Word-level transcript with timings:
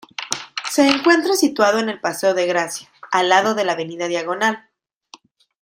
Se 0.71 0.87
encuentra 0.89 1.35
situado 1.35 1.77
en 1.77 1.87
el 1.87 2.01
paseo 2.01 2.33
de 2.33 2.47
Gracia, 2.47 2.89
al 3.11 3.29
lado 3.29 3.53
de 3.53 3.65
la 3.65 3.73
avenida 3.73 4.07
Diagonal. 4.07 4.67